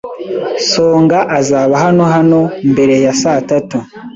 [0.69, 2.39] Songa azaba hano hano
[2.71, 3.77] mbere ya saa tatu.